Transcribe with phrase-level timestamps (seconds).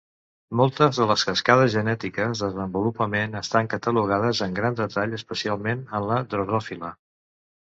[0.59, 6.91] Moltes de les cascades genètiques desenvolupament estan catalogades en gran detall, especialment en la drosòfila.